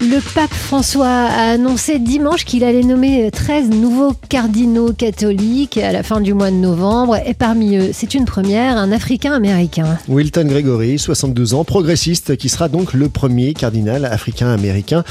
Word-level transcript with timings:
Le 0.00 0.20
pape 0.32 0.54
François 0.54 1.08
a 1.08 1.50
annoncé 1.50 1.98
dimanche 1.98 2.44
qu'il 2.44 2.62
allait 2.62 2.84
nommer 2.84 3.32
13 3.32 3.70
nouveaux 3.70 4.14
cardinaux 4.28 4.92
catholiques 4.92 5.76
à 5.76 5.90
la 5.90 6.04
fin 6.04 6.20
du 6.20 6.34
mois 6.34 6.52
de 6.52 6.56
novembre. 6.56 7.16
Et 7.26 7.34
parmi 7.34 7.76
eux, 7.76 7.90
c'est 7.92 8.14
une 8.14 8.24
première, 8.24 8.76
un 8.76 8.92
Africain 8.92 9.32
américain. 9.32 9.98
Wilton 10.06 10.44
Gregory, 10.44 11.00
72 11.00 11.54
ans, 11.54 11.64
progressiste, 11.64 12.36
qui 12.36 12.48
sera 12.48 12.68
donc 12.68 12.92
le 12.92 13.08
premier 13.08 13.54
cardinal 13.54 14.04
africain-américain. 14.04 15.02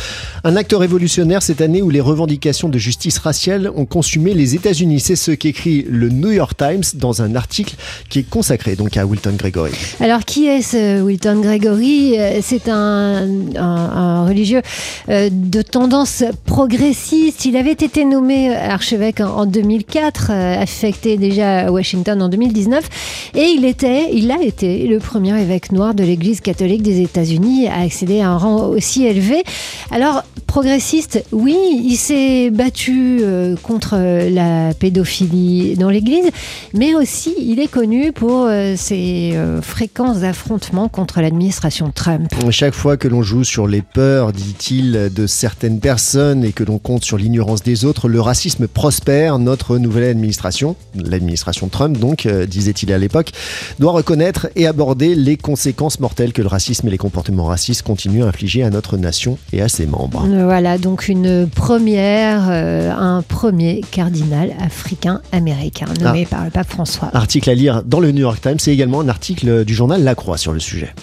Un 0.45 0.55
acte 0.55 0.73
révolutionnaire 0.73 1.43
cette 1.43 1.59
année 1.59 1.81
où 1.81 1.89
les 1.89 2.01
revendications 2.01 2.69
de 2.69 2.77
justice 2.77 3.17
raciale 3.17 3.69
ont 3.75 3.85
consumé 3.85 4.33
les 4.33 4.55
États-Unis. 4.55 5.01
C'est 5.01 5.17
ce 5.17 5.31
qu'écrit 5.31 5.85
le 5.89 6.07
New 6.07 6.31
York 6.31 6.55
Times 6.57 6.83
dans 6.93 7.21
un 7.21 7.35
article 7.35 7.75
qui 8.07 8.19
est 8.19 8.29
consacré 8.29 8.77
donc 8.77 8.95
à 8.95 9.05
Wilton 9.05 9.35
Gregory. 9.37 9.73
Alors, 9.99 10.23
qui 10.23 10.47
est 10.47 10.61
ce 10.61 11.01
Wilton 11.01 11.41
Gregory? 11.41 12.15
C'est 12.41 12.69
un, 12.69 13.27
un, 13.57 13.59
un 13.59 14.25
religieux 14.25 14.59
euh, 14.59 14.76
de 15.07 15.61
tendance 15.61 16.23
progressiste. 16.45 17.45
Il 17.45 17.55
avait 17.57 17.71
été 17.71 18.05
nommé 18.05 18.55
archevêque 18.55 19.21
en 19.21 19.45
2004, 19.45 20.27
euh, 20.29 20.61
affecté 20.61 21.17
déjà 21.17 21.67
à 21.67 21.71
Washington 21.71 22.21
en 22.21 22.29
2019, 22.29 23.31
et 23.35 23.45
il 23.45 23.65
était, 23.65 24.09
il 24.13 24.31
a 24.31 24.41
été 24.41 24.87
le 24.87 24.99
premier 24.99 25.39
évêque 25.41 25.71
noir 25.71 25.93
de 25.93 26.03
l'Église 26.03 26.41
catholique 26.41 26.83
des 26.83 27.01
États-Unis 27.01 27.67
à 27.67 27.81
accéder 27.81 28.21
à 28.21 28.29
un 28.29 28.37
rang 28.37 28.67
aussi 28.67 29.05
élevé. 29.05 29.43
Alors 29.91 30.23
progressiste, 30.45 31.23
oui, 31.31 31.57
il 31.83 31.97
s'est 31.97 32.49
battu 32.49 33.19
euh, 33.21 33.55
contre 33.61 33.97
la 33.97 34.73
pédophilie 34.73 35.75
dans 35.75 35.89
l'Église, 35.89 36.29
mais 36.73 36.95
aussi 36.95 37.33
il 37.39 37.59
est 37.59 37.67
connu 37.67 38.11
pour 38.11 38.47
ses 38.75 39.37
fréquents 39.61 40.23
affrontements 40.23 40.87
contre 40.87 41.21
l'administration 41.21 41.91
Trump. 41.93 42.29
Chaque 42.49 42.73
fois 42.73 42.97
que 42.97 43.07
l'on 43.07 43.21
joue 43.21 43.43
sur 43.43 43.67
les 43.67 43.81
peurs, 43.81 44.31
dit-il, 44.67 45.13
de 45.13 45.27
certaines 45.27 45.79
personnes 45.79 46.43
et 46.43 46.51
que 46.51 46.63
l'on 46.63 46.77
compte 46.77 47.05
sur 47.05 47.17
l'ignorance 47.17 47.63
des 47.63 47.85
autres, 47.85 48.07
le 48.07 48.19
racisme 48.19 48.67
prospère. 48.67 49.39
Notre 49.39 49.77
nouvelle 49.77 50.09
administration, 50.09 50.75
l'administration 50.95 51.69
Trump 51.69 51.97
donc, 51.97 52.25
euh, 52.25 52.45
disait-il 52.45 52.91
à 52.91 52.97
l'époque, 52.97 53.31
doit 53.79 53.91
reconnaître 53.93 54.47
et 54.55 54.67
aborder 54.67 55.15
les 55.15 55.37
conséquences 55.37 55.99
mortelles 55.99 56.33
que 56.33 56.41
le 56.41 56.47
racisme 56.47 56.87
et 56.87 56.91
les 56.91 56.97
comportements 56.97 57.45
racistes 57.45 57.83
continuent 57.83 58.23
à 58.23 58.27
infliger 58.27 58.63
à 58.63 58.69
notre 58.69 58.97
nation 58.97 59.37
et 59.53 59.61
à 59.61 59.69
ses 59.69 59.85
membres. 59.85 60.25
Voilà 60.27 60.77
donc 60.77 61.07
une 61.07 61.47
première, 61.47 62.47
euh, 62.49 62.91
un 62.91 63.21
premier 63.21 63.81
cardinal 63.91 64.53
africain-américain 64.59 65.87
nommé 66.01 66.25
par 66.25 66.43
le 66.43 66.51
pape 66.51 66.69
François. 66.69 67.09
Article 67.13 67.49
à 67.49 67.55
lire 67.55 67.83
dans 67.83 67.99
le 67.99 68.11
New 68.11 68.21
York 68.21 68.41
Times 68.41 68.57
et 68.67 68.71
également 68.71 69.01
un 69.01 69.09
article 69.09 69.63
du 69.63 69.73
journal 69.73 70.03
La 70.03 70.15
Croix 70.15 70.37
sur 70.37 70.51
le 70.51 70.59
sujet. 70.59 70.93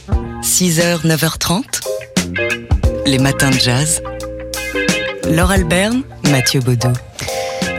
6h, 0.42 1.06
9h30, 1.06 1.62
les 3.06 3.19
matins 3.19 3.50
de 3.50 3.58
jazz. 3.58 4.02
Laure 5.30 5.50
Alberne, 5.50 6.02
Mathieu 6.30 6.60
Baudou. 6.60 6.92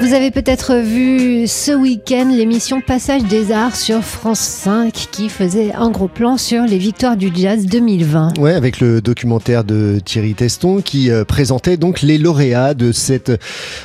Vous 0.01 0.13
avez 0.13 0.29
peut-être 0.29 0.75
vu 0.75 1.47
ce 1.47 1.71
week-end 1.71 2.29
l'émission 2.29 2.81
Passage 2.81 3.23
des 3.23 3.51
Arts 3.51 3.75
sur 3.75 4.03
France 4.03 4.39
5 4.39 4.93
qui 4.93 5.29
faisait 5.29 5.73
un 5.73 5.89
gros 5.89 6.07
plan 6.07 6.37
sur 6.37 6.63
les 6.63 6.77
victoires 6.77 7.17
du 7.17 7.31
jazz 7.33 7.65
2020. 7.65 8.37
Ouais, 8.37 8.53
avec 8.53 8.79
le 8.79 9.01
documentaire 9.01 9.63
de 9.63 9.99
Thierry 10.03 10.35
Teston 10.35 10.81
qui 10.81 11.09
euh, 11.09 11.23
présentait 11.23 11.77
donc 11.77 12.01
les 12.01 12.17
lauréats 12.17 12.73
de 12.73 12.91
cette 12.91 13.31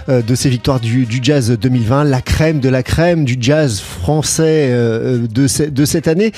euh, 0.09 0.21
de 0.21 0.35
ces 0.35 0.51
victoires 0.51 0.81
du, 0.81 1.07
du, 1.07 1.21
jazz 1.23 1.51
2020, 1.51 2.05
la 2.05 2.21
crème 2.21 2.61
de 2.61 2.69
la 2.69 2.83
crème 2.83 3.25
du 3.25 3.37
jazz 3.41 3.81
français 3.81 4.69
euh, 4.71 5.27
de, 5.27 5.69
de 5.69 5.85
cette 5.85 6.09
année. 6.09 6.33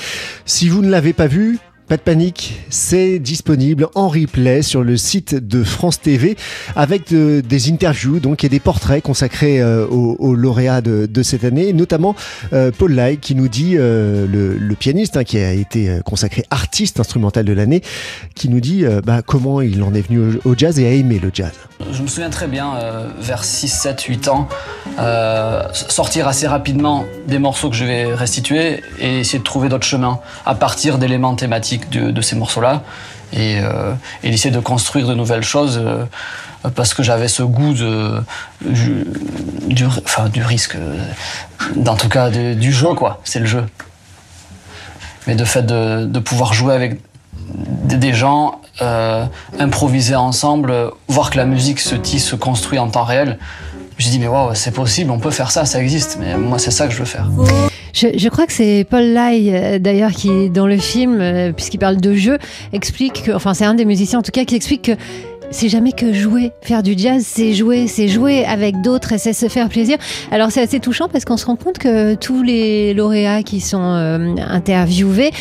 Si 0.45 0.69
vous 0.69 0.81
ne 0.81 0.89
l'avez 0.89 1.13
pas 1.13 1.27
vu, 1.27 1.59
pas 1.87 1.97
de 1.97 2.01
panique, 2.01 2.61
c'est 2.69 3.19
disponible 3.19 3.87
en 3.95 4.07
replay 4.07 4.61
sur 4.61 4.83
le 4.83 4.97
site 4.97 5.35
de 5.35 5.63
France 5.63 5.99
TV 5.99 6.35
avec 6.75 7.11
de, 7.11 7.41
des 7.41 7.69
interviews 7.69 8.19
donc 8.19 8.43
et 8.43 8.49
des 8.49 8.59
portraits 8.59 9.03
consacrés 9.03 9.61
euh, 9.61 9.85
aux, 9.87 10.35
lauréats 10.35 10.81
de, 10.81 11.23
cette 11.23 11.43
année, 11.43 11.73
notamment 11.73 12.15
euh, 12.53 12.71
Paul 12.77 12.93
Lai 12.93 13.17
qui 13.17 13.35
nous 13.35 13.47
dit 13.47 13.75
euh, 13.77 14.25
le, 14.27 14.75
pianiste 14.75 15.17
hein, 15.17 15.23
qui 15.23 15.37
a 15.37 15.53
été 15.53 15.99
consacré 16.05 16.43
artiste 16.49 16.99
instrumental 16.99 17.45
de 17.45 17.53
l'année, 17.53 17.81
qui 18.35 18.49
nous 18.49 18.59
dit 18.59 18.83
bah, 19.05 19.21
comment 19.21 19.61
il 19.61 19.83
en 19.83 19.93
est 19.93 20.01
venu 20.01 20.37
au, 20.45 20.51
au, 20.51 20.55
jazz 20.57 20.79
et 20.79 20.87
a 20.87 20.91
aimé 20.91 21.19
le 21.21 21.31
jazz. 21.33 21.51
Je 21.93 22.01
me 22.01 22.07
souviens 22.07 22.31
très 22.31 22.47
bien 22.47 22.75
euh, 22.75 23.07
vers 23.19 23.43
6, 23.43 23.67
7, 23.67 24.01
8 24.01 24.27
ans 24.27 24.47
sortir 25.73 26.27
assez 26.27 26.47
rapidement 26.47 27.05
des 27.27 27.37
morceaux 27.39 27.69
que 27.69 27.75
je 27.75 27.85
vais 27.85 28.13
restituer 28.13 28.83
et 28.99 29.19
essayer 29.19 29.39
de 29.39 29.43
trouver 29.43 29.69
d'autres 29.69 29.85
chemins 29.85 30.19
à 30.45 30.55
partir 30.55 30.97
d'éléments 30.97 31.35
thématiques 31.35 31.89
de, 31.89 32.21
ces 32.21 32.35
morceaux-là 32.35 32.83
et, 33.31 33.59
euh, 33.59 33.93
et 34.23 34.31
d'essayer 34.31 34.53
de 34.53 34.59
construire 34.59 35.07
de 35.07 35.13
nouvelles 35.13 35.43
choses 35.43 35.79
euh, 35.83 36.05
parce 36.75 36.93
que 36.93 37.03
j'avais 37.03 37.27
ce 37.27 37.43
goût 37.43 37.73
de, 37.73 38.21
du, 38.61 39.85
risque, 40.41 40.77
en 41.85 41.95
tout 41.95 42.09
cas 42.09 42.29
du 42.29 42.71
jeu, 42.71 42.93
quoi. 42.95 43.19
C'est 43.23 43.39
le 43.39 43.45
jeu. 43.45 43.65
Mais 45.27 45.35
de 45.35 45.45
fait 45.45 45.65
de 45.65 46.19
pouvoir 46.19 46.53
jouer 46.53 46.73
avec 46.73 46.99
des 47.83 48.13
gens, 48.13 48.61
euh, 48.81 49.25
improviser 49.59 50.15
ensemble, 50.15 50.73
voir 51.07 51.29
que 51.29 51.37
la 51.37 51.45
musique 51.45 51.79
se 51.79 51.95
tisse, 51.95 52.25
se 52.25 52.35
construit 52.35 52.79
en 52.79 52.87
temps 52.87 53.03
réel. 53.03 53.37
J'ai 53.97 54.09
dit 54.09 54.19
mais 54.19 54.27
waouh, 54.27 54.55
c'est 54.55 54.71
possible, 54.71 55.11
on 55.11 55.19
peut 55.19 55.31
faire 55.31 55.51
ça, 55.51 55.65
ça 55.65 55.81
existe. 55.81 56.17
Mais 56.19 56.35
moi, 56.37 56.57
c'est 56.59 56.71
ça 56.71 56.87
que 56.87 56.93
je 56.93 56.99
veux 56.99 57.05
faire. 57.05 57.29
Je, 57.93 58.07
je, 58.17 58.29
crois 58.29 58.47
que 58.47 58.53
c'est 58.53 58.87
Paul 58.89 59.03
Lai, 59.03 59.51
euh, 59.53 59.79
d'ailleurs, 59.79 60.11
qui, 60.11 60.49
dans 60.49 60.65
le 60.65 60.77
film, 60.77 61.21
euh, 61.21 61.51
puisqu'il 61.51 61.77
parle 61.77 61.97
de 61.97 62.15
jeu, 62.15 62.39
explique 62.73 63.23
que, 63.23 63.31
enfin, 63.31 63.53
c'est 63.53 63.65
un 63.65 63.75
des 63.75 63.85
musiciens 63.85 64.19
en 64.19 64.21
tout 64.23 64.31
cas, 64.31 64.45
qui 64.45 64.55
explique 64.55 64.81
que 64.81 64.91
c'est 65.53 65.69
jamais 65.69 65.91
que 65.91 66.11
jouer. 66.13 66.51
Faire 66.61 66.83
du 66.83 66.95
jazz, 66.97 67.23
c'est 67.25 67.53
jouer, 67.53 67.87
c'est 67.87 68.07
jouer 68.07 68.43
avec 68.45 68.81
d'autres 68.81 69.13
et 69.13 69.17
c'est 69.17 69.33
se 69.33 69.47
faire 69.47 69.69
plaisir. 69.69 69.97
Alors 70.31 70.51
c'est 70.51 70.61
assez 70.61 70.79
touchant 70.79 71.07
parce 71.07 71.25
qu'on 71.25 71.37
se 71.37 71.45
rend 71.45 71.55
compte 71.55 71.77
que 71.77 72.15
tous 72.15 72.43
les 72.43 72.93
lauréats 72.93 73.43
qui 73.43 73.61
sont 73.61 73.81
euh, 73.81 74.35
interviewés 74.47 75.31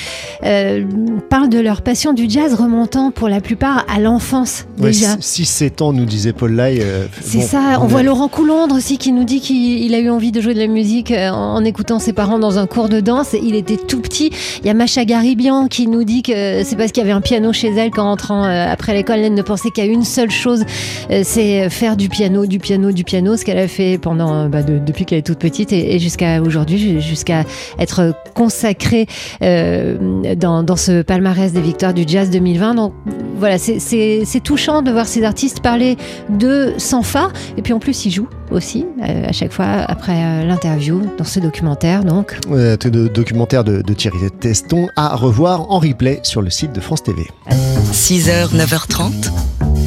euh, 0.45 0.85
parlent 1.31 1.49
de 1.49 1.59
leur 1.59 1.83
passion 1.83 2.13
du 2.13 2.29
jazz 2.29 2.55
remontant 2.55 3.11
pour 3.11 3.29
la 3.29 3.41
plupart 3.41 3.85
à 3.93 4.01
l'enfance 4.01 4.67
déjà. 4.79 5.13
Ouais, 5.13 5.21
6-7 5.21 5.83
ans, 5.83 5.93
nous 5.93 6.05
disait 6.05 6.33
Paul 6.33 6.55
Lai. 6.55 6.79
Euh, 6.81 7.07
c'est 7.21 7.39
bon, 7.39 7.47
ça, 7.47 7.61
on, 7.79 7.85
on 7.85 7.87
voit 7.87 8.01
a... 8.01 8.05
Laurent 8.05 8.29
Coulondre 8.29 8.75
aussi 8.75 8.99
qui 8.99 9.13
nous 9.13 9.25
dit 9.25 9.41
qu'il 9.41 9.95
a 9.95 9.99
eu 9.99 10.11
envie 10.11 10.33
de 10.33 10.41
jouer 10.41 10.55
de 10.55 10.61
la 10.61 10.67
musique 10.67 11.11
en, 11.11 11.55
en, 11.55 11.65
écoutant 11.65 11.99
ses 11.99 12.13
parents 12.13 12.39
dans 12.39 12.59
un 12.59 12.67
cours 12.67 12.89
de 12.89 13.01
danse. 13.01 13.35
Il 13.41 13.55
était 13.55 13.77
tout 13.77 14.01
petit. 14.01 14.31
Il 14.61 14.67
y 14.67 14.71
a 14.71 14.75
Macha 14.75 15.05
Garibian 15.05 15.69
qui 15.69 15.87
nous 15.87 16.05
dit 16.05 16.23
que 16.23 16.63
c'est 16.65 16.77
parce 16.77 16.93
qu'il 16.93 17.03
y 17.03 17.05
avait 17.05 17.17
un 17.17 17.21
piano 17.23 17.53
chez 17.53 17.69
elle 17.69 17.91
qu'en 17.91 18.05
rentrant 18.05 18.43
après 18.43 18.95
l'école, 18.95 19.21
elle 19.21 19.35
ne 19.35 19.43
pensait 19.43 19.71
qu'à 19.71 19.85
une 19.85 20.02
seule 20.05 20.31
chose, 20.31 20.65
euh, 21.11 21.23
c'est 21.25 21.69
faire 21.71 21.97
du 21.97 22.09
piano, 22.09 22.47
du 22.47 22.59
piano, 22.59 22.93
du 22.93 23.05
piano, 23.05 23.37
ce 23.37 23.45
qu'elle 23.45 23.59
a 23.59 23.69
fait 23.69 23.99
pendant 23.99 24.49
bah, 24.49 24.63
de, 24.63 24.79
depuis 24.79 25.05
qu'elle 25.05 25.19
est 25.19 25.27
toute 25.27 25.39
petite 25.39 25.73
et, 25.73 25.95
et 25.95 25.99
jusqu'à 25.99 26.41
aujourd'hui, 26.43 27.01
jusqu'à 27.01 27.45
être 27.79 28.15
consacrée 28.35 29.07
euh, 29.43 30.35
dans, 30.35 30.63
dans, 30.63 30.77
ce 30.77 31.03
palmarès 31.03 31.53
des 31.53 31.61
victoires 31.61 31.95
du 31.95 32.05
jazz 32.07 32.31
2020. 32.31 32.75
Donc 32.75 32.93
voilà, 33.37 33.59
c'est 33.59 34.41
touchant 34.43 34.83
de 34.83 34.91
voir 34.91 35.07
ces 35.07 35.25
artistes 35.25 35.61
parler 35.61 35.97
de 36.29 36.75
sans 36.79 37.03
phare 37.03 37.33
et 37.57 37.63
puis 37.63 37.73
en 37.73 37.79
plus 37.79 38.07
ils 38.07 38.11
jouent 38.11 38.29
aussi 38.51 38.87
euh, 39.03 39.29
à 39.29 39.33
chaque 39.33 39.53
fois 39.53 39.67
après 39.67 40.15
euh, 40.15 40.45
l'interview 40.45 41.01
dans 41.19 41.25
ce 41.25 41.41
documentaire 41.41 42.05
donc. 42.05 42.37
Ouais, 42.49 42.77
de 42.77 43.09
documentaire 43.09 43.65
de, 43.65 43.83
de 43.83 43.95
Thierry 43.95 44.31
Teston 44.41 44.89
à 44.97 45.15
revoir 45.17 45.71
en 45.71 45.79
replay 45.79 46.21
sur 46.23 46.43
le 46.43 46.51
site 46.51 46.73
de 46.73 46.81
France 46.81 47.03
TV. 47.03 47.27
6h, 47.93 48.55
9h30 48.55 49.31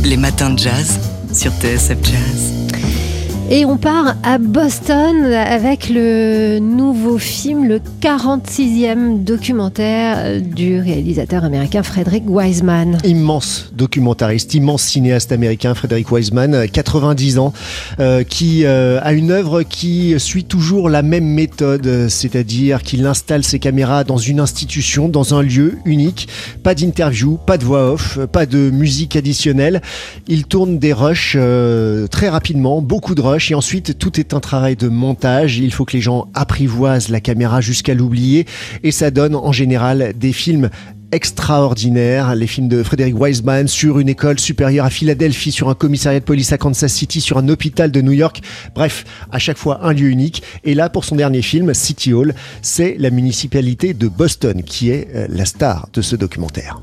les 0.06 0.18
matins 0.18 0.52
de 0.52 0.60
jazz 0.60 1.00
sur 1.34 1.52
TSF 1.54 1.98
Jazz. 2.04 3.05
Et 3.52 3.64
on 3.64 3.78
part 3.78 4.16
à 4.24 4.40
Boston 4.40 5.24
avec 5.26 5.88
le 5.92 6.58
nouveau 6.58 7.20
film, 7.20 7.68
le 7.68 7.80
46e 8.02 9.24
documentaire 9.24 10.42
du 10.42 10.80
réalisateur 10.80 11.44
américain 11.44 11.84
Frederick 11.84 12.24
Wiseman. 12.28 12.98
Immense 13.04 13.72
documentariste, 13.76 14.56
immense 14.56 14.82
cinéaste 14.82 15.32
américain 15.32 15.76
Frederick 15.76 16.12
Wiseman, 16.12 16.68
90 16.68 17.38
ans, 17.38 17.54
euh, 18.00 18.24
qui 18.24 18.66
euh, 18.66 19.00
a 19.04 19.14
une 19.14 19.30
œuvre 19.30 19.62
qui 19.62 20.20
suit 20.20 20.46
toujours 20.46 20.90
la 20.90 21.04
même 21.04 21.26
méthode, 21.26 22.08
c'est-à-dire 22.10 22.82
qu'il 22.82 23.06
installe 23.06 23.44
ses 23.44 23.60
caméras 23.60 24.04
dans 24.04 24.18
une 24.18 24.40
institution, 24.40 25.08
dans 25.08 25.36
un 25.36 25.44
lieu 25.44 25.78
unique, 25.86 26.28
pas 26.64 26.74
d'interview, 26.74 27.38
pas 27.38 27.60
de 27.60 27.64
voix 27.64 27.92
off, 27.92 28.18
pas 28.32 28.48
de 28.48 28.72
musique 28.72 29.16
additionnelle. 29.16 29.84
Il 30.28 30.46
tourne 30.46 30.80
des 30.80 30.94
rushs 30.94 31.36
euh, 31.36 32.08
très 32.08 32.30
rapidement, 32.30 32.82
beaucoup 32.82 33.14
de 33.14 33.22
rushs 33.22 33.35
et 33.36 33.56
ensuite 33.56 33.98
tout 33.98 34.20
est 34.20 34.34
un 34.34 34.40
travail 34.40 34.76
de 34.76 34.88
montage. 34.88 35.58
Il 35.58 35.74
faut 35.74 35.86
que 35.86 35.94
les 35.94 36.02
gens 36.02 36.28
apprivoisent 36.34 37.10
la 37.10 37.20
caméra 37.20 37.60
jusqu'à 37.60 37.94
l'oublier 37.94 38.46
et 38.84 38.92
ça 38.92 39.12
donne 39.12 39.36
en 39.36 39.52
général 39.52 40.14
des 40.16 40.32
films 40.32 40.70
extraordinaires. 41.12 42.34
Les 42.36 42.48
films 42.48 42.68
de 42.68 42.82
Frédéric 42.82 43.20
Wiseman 43.20 43.68
sur 43.68 44.00
une 44.00 44.10
école 44.10 44.40
supérieure 44.40 44.86
à 44.86 44.90
Philadelphie, 44.90 45.52
sur 45.52 45.70
un 45.70 45.76
commissariat 45.76 46.20
de 46.20 46.26
police 46.26 46.54
à 46.54 46.58
Kansas 46.58 46.94
City, 46.94 47.22
sur 47.22 47.38
un 47.38 47.50
hôpital 47.50 47.92
de 47.92 48.02
New 48.02 48.14
York. 48.14 48.42
Bref, 48.74 49.06
à 49.32 49.40
chaque 49.40 49.58
fois 49.58 49.80
un 49.84 49.94
lieu 49.94 50.08
unique. 50.08 50.42
Et 50.64 50.74
là, 50.74 50.90
pour 50.90 51.04
son 51.04 51.16
dernier 51.16 51.42
film, 51.42 51.74
City 51.74 52.14
Hall, 52.14 52.34
c'est 52.62 52.96
la 53.00 53.10
municipalité 53.10 53.94
de 53.94 54.08
Boston 54.08 54.64
qui 54.64 54.90
est 54.90 55.10
euh, 55.14 55.28
la 55.30 55.46
star 55.46 55.90
de 55.94 56.02
ce 56.02 56.16
documentaire. 56.16 56.82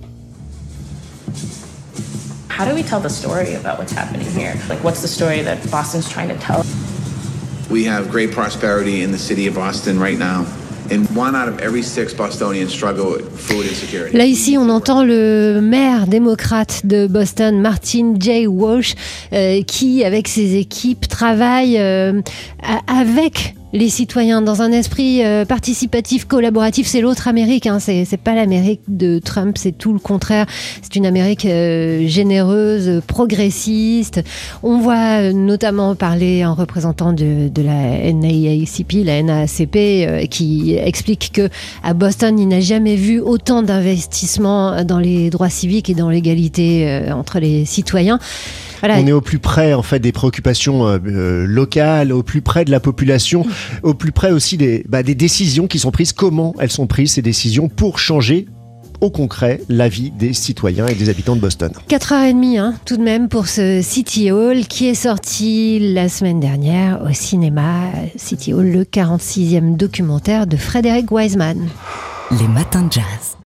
How 2.52 2.66
do 2.66 2.74
we 2.74 2.82
tell 2.82 3.00
the 3.00 3.08
story 3.08 3.54
about 3.54 3.78
what's 3.78 3.92
happening 3.92 4.26
here? 4.26 4.54
Like, 4.68 4.84
what's 4.84 5.00
the 5.00 5.08
story 5.08 5.40
that 5.40 5.58
Boston's 5.70 6.06
trying 6.06 6.28
to 6.28 6.36
tell? 6.36 6.66
We 7.70 7.84
have 7.84 8.10
great 8.10 8.30
prosperity 8.30 9.02
in 9.02 9.10
the 9.10 9.18
city 9.18 9.46
of 9.46 9.54
Boston 9.54 9.98
right 9.98 10.18
now. 10.18 10.44
And 10.90 11.08
one 11.16 11.34
out 11.34 11.48
of 11.48 11.60
every 11.60 11.80
six 11.82 12.12
Bostonians 12.12 12.70
struggle 12.70 13.12
with 13.12 13.40
food 13.40 13.64
insecurity. 13.64 14.18
Là, 14.18 14.26
ici, 14.26 14.58
on 14.58 14.68
entend 14.68 15.02
le 15.02 15.60
maire 15.62 16.06
démocrate 16.06 16.84
de 16.84 17.06
Boston, 17.06 17.62
Martin 17.62 18.16
J. 18.20 18.46
Walsh, 18.46 18.96
euh, 19.32 19.62
qui, 19.62 20.04
avec 20.04 20.28
ses 20.28 20.56
équipes, 20.56 21.08
travaille 21.08 21.78
euh, 21.78 22.20
avec 22.86 23.54
les 23.72 23.88
citoyens 23.88 24.42
dans 24.42 24.62
un 24.62 24.72
esprit 24.72 25.24
euh, 25.24 25.44
participatif, 25.44 26.26
collaboratif. 26.26 26.86
C'est 26.86 27.00
l'autre 27.00 27.28
Amérique, 27.28 27.66
hein. 27.66 27.78
c'est 27.80 28.16
pas 28.22 28.34
l'Amérique 28.34 28.82
de 28.88 29.18
Trump, 29.18 29.56
c'est 29.58 29.72
tout 29.72 29.92
le 29.92 29.98
contraire. 29.98 30.46
C'est 30.82 30.96
une 30.96 31.06
Amérique 31.06 31.46
euh, 31.46 32.06
généreuse, 32.06 33.02
progressiste. 33.06 34.22
On 34.62 34.78
voit 34.78 35.20
euh, 35.20 35.32
notamment 35.32 35.94
parler 35.94 36.42
un 36.42 36.52
représentant 36.52 37.12
de, 37.12 37.48
de 37.48 37.62
la 37.62 38.12
NAACP, 38.12 39.04
la 39.04 39.22
NAACP, 39.22 39.76
euh, 39.76 40.26
qui 40.26 40.74
explique 40.74 41.32
que 41.32 41.48
à 41.82 41.94
Boston, 41.94 42.38
il 42.38 42.48
n'a 42.48 42.60
jamais 42.60 42.96
vu 42.96 43.20
autant 43.20 43.62
d'investissements 43.62 44.84
dans 44.84 44.98
les 44.98 45.30
droits 45.30 45.48
civiques 45.48 45.90
et 45.90 45.94
dans 45.94 46.10
l'égalité 46.10 46.88
euh, 46.88 47.12
entre 47.12 47.38
les 47.38 47.64
citoyens. 47.64 48.18
Voilà. 48.82 48.98
On 48.98 49.06
est 49.06 49.12
au 49.12 49.20
plus 49.20 49.38
près 49.38 49.74
en 49.74 49.82
fait 49.82 50.00
des 50.00 50.10
préoccupations 50.10 50.88
euh, 50.88 50.98
euh, 51.06 51.46
locales, 51.46 52.12
au 52.12 52.24
plus 52.24 52.42
près 52.42 52.64
de 52.64 52.72
la 52.72 52.80
population, 52.80 53.46
au 53.84 53.94
plus 53.94 54.10
près 54.10 54.32
aussi 54.32 54.56
des, 54.56 54.84
bah, 54.88 55.04
des 55.04 55.14
décisions 55.14 55.68
qui 55.68 55.78
sont 55.78 55.92
prises, 55.92 56.12
comment 56.12 56.52
elles 56.58 56.72
sont 56.72 56.88
prises 56.88 57.12
ces 57.12 57.22
décisions 57.22 57.68
pour 57.68 58.00
changer 58.00 58.46
au 59.00 59.10
concret 59.10 59.60
la 59.68 59.88
vie 59.88 60.10
des 60.10 60.32
citoyens 60.32 60.86
et 60.86 60.94
des 60.94 61.08
habitants 61.08 61.36
de 61.36 61.40
Boston? 61.40 61.70
4h30 61.88 62.58
hein, 62.58 62.74
tout 62.84 62.96
de 62.96 63.02
même 63.02 63.28
pour 63.28 63.46
ce 63.46 63.82
City 63.82 64.32
Hall 64.32 64.66
qui 64.66 64.88
est 64.88 64.94
sorti 64.94 65.78
la 65.94 66.08
semaine 66.08 66.40
dernière 66.40 67.02
au 67.08 67.12
cinéma. 67.12 67.84
City 68.16 68.52
Hall, 68.52 68.66
le 68.66 68.82
46e 68.82 69.76
documentaire 69.76 70.48
de 70.48 70.56
Frédéric 70.56 71.12
Wiseman. 71.12 71.68
Les 72.32 72.48
matins 72.48 72.82
de 72.82 72.92
jazz. 72.92 73.36